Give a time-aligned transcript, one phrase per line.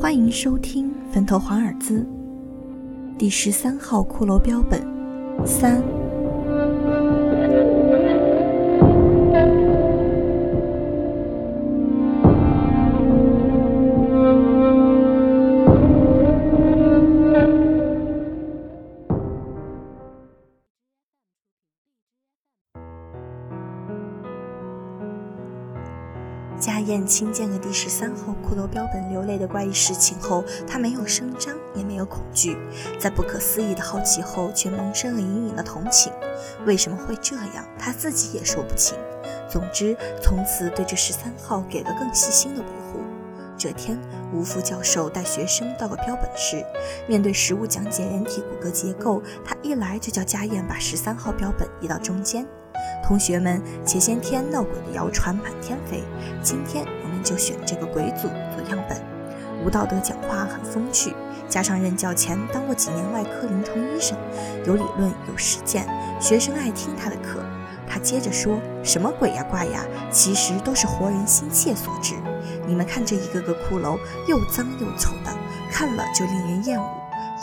[0.00, 1.98] 欢迎收听《坟头华尔兹》
[3.18, 4.80] 第十三号骷髅标本
[5.46, 5.99] 三。
[26.60, 32.56] 家燕亲见了第十三号骷髅标本流泪的怪异事情后，她没有声张，也没有恐惧，
[32.98, 36.12] 在不可思议的好奇后，却萌生了隐隐的同情。
[36.66, 38.96] 为什么会这样，他自己也说不清。
[39.48, 42.68] 总之，从此对这十三号给了更细心的补。
[43.60, 44.00] 这天，
[44.32, 46.64] 吴副教授带学生到了标本室，
[47.06, 52.46] 面对实物讲解人体骨骼结构，他一来就叫家燕把十三号标本移到中间。
[53.04, 56.02] 同学们，前些天闹鬼的谣传满天飞，
[56.42, 58.98] 今天我们就选这个鬼组做样本。
[59.62, 61.12] 吴道德讲话很风趣，
[61.46, 64.16] 加上任教前当过几年外科临床医生，
[64.66, 65.86] 有理论有实践，
[66.18, 67.44] 学生爱听他的课。
[67.90, 72.14] 他接着说：“什么鬼呀怪呀，其实都是活人心切所致。
[72.64, 75.36] 你们看这一个个骷髅，又脏又丑的，
[75.72, 76.88] 看了就令人厌恶，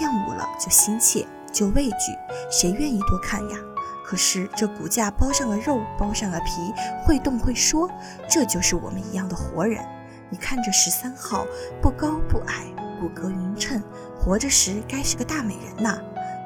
[0.00, 2.12] 厌恶了就心切，就畏惧，
[2.50, 3.56] 谁愿意多看呀？”
[4.04, 6.72] 可是这骨架包上了肉，包上了皮，
[7.06, 7.88] 会动会说，
[8.28, 9.82] 这就是我们一样的活人。
[10.28, 11.46] 你看这十三号，
[11.80, 12.66] 不高不矮，
[13.00, 13.82] 骨骼匀称，
[14.20, 15.98] 活着时该是个大美人呐。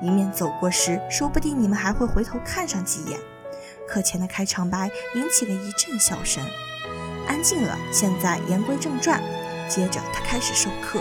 [0.03, 3.19] 迎面走过时，说不定你们还会回头看上几眼。
[3.89, 6.45] 课前的开场白引起了一阵笑声。
[7.27, 9.21] 安静了，现在言归正传。
[9.69, 11.01] 接着他开始授课，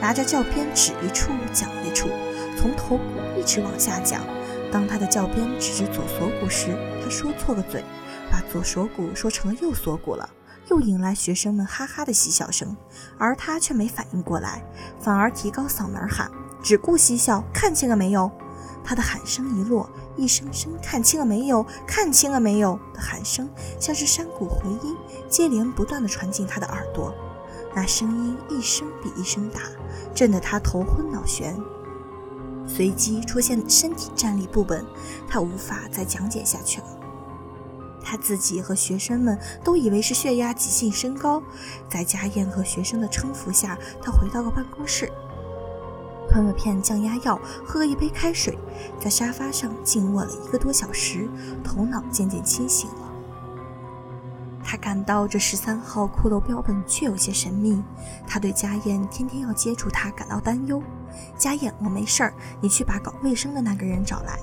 [0.00, 2.08] 拿着教鞭指一处讲一处，
[2.56, 3.02] 从头骨
[3.38, 4.22] 一直往下讲。
[4.70, 7.82] 当他的教鞭指着左锁骨时，他说错了嘴，
[8.30, 10.28] 把左锁骨说成了右锁骨了，
[10.68, 12.76] 又引来学生们哈哈的嬉笑声。
[13.18, 14.64] 而他却没反应过来，
[15.00, 16.30] 反而提高嗓门喊
[16.62, 18.30] ：“只顾嬉笑，看清了没有？”
[18.84, 21.64] 他的喊声一落，一声声“看清了没有？
[21.86, 23.48] 看清了没有？”的喊声
[23.80, 24.94] 像是山谷回音，
[25.28, 27.14] 接连不断地传进他的耳朵。
[27.74, 29.62] 那声音一声比一声大，
[30.14, 31.54] 震得他头昏脑眩。
[32.66, 34.84] 随即出现身体站立不稳，
[35.28, 36.86] 他无法再讲解下去了。
[38.02, 41.42] 他自己和学生们都以为是血压急性升高，
[41.90, 45.10] 在家燕和学生的搀扶下，他回到了办公室，
[46.28, 48.58] 吞了片降压药，喝了一杯开水，
[49.00, 51.28] 在沙发上静卧了一个多小时，
[51.62, 53.12] 头脑渐渐清醒了。
[54.66, 57.82] 他感到这十三号骷髅标本确有些神秘，
[58.26, 60.82] 他对家燕天天要接触他感到担忧。
[61.36, 64.38] 家燕，我没事儿，你去把搞卫生的那个人找来。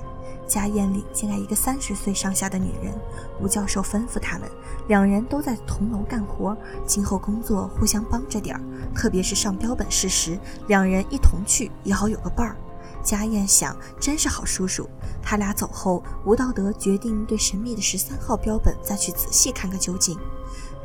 [0.46, 2.92] 家宴里进来一个三十岁上下的女人，
[3.40, 4.48] 吴教授吩咐他们，
[4.88, 8.62] 两人都在同楼干活，今后工作互相帮着点儿，
[8.94, 10.38] 特别是上标本室时，
[10.68, 12.56] 两人一同去也好有个伴儿。
[13.02, 14.88] 家燕想，真是好叔叔。
[15.20, 20.16] 他俩走后，吴道德决定对神秘的十三号标本再去仔细看个究竟。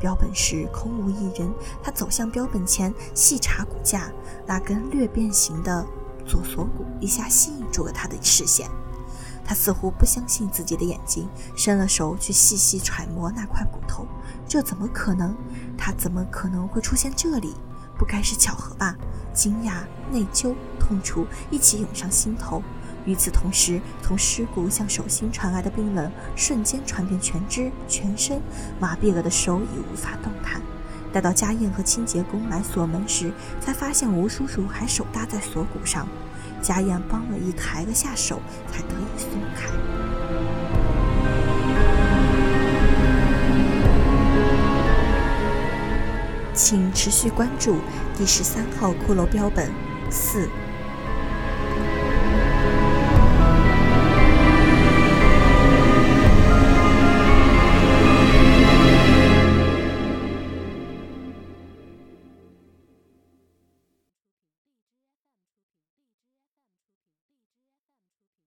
[0.00, 1.52] 标本室空无一人，
[1.82, 4.10] 他走向标本前细查骨架，
[4.46, 5.86] 那根略变形的
[6.26, 8.68] 左锁骨一下吸引住了他的视线。
[9.48, 11.26] 他似乎不相信自己的眼睛，
[11.56, 14.06] 伸了手去细细揣摩那块骨头。
[14.46, 15.34] 这怎么可能？
[15.74, 17.54] 他怎么可能会出现这里？
[17.96, 18.94] 不该是巧合吧？
[19.32, 22.62] 惊讶、内疚、痛楚一起涌上心头。
[23.06, 28.42] 与此同时，从尸骨向手心传来的冰冷瞬间传遍全肢、全身，
[28.78, 30.60] 麻痹了的手已无法动弹。
[31.12, 36.06] 待到家燕和清洁工来锁门时，才发现吴叔叔还手搭在锁骨上。
[36.60, 39.68] 家燕帮了一抬了下手，才得以松开。
[46.52, 47.76] 请持续关注
[48.16, 49.70] 第十三号骷髅标本
[50.10, 50.48] 四。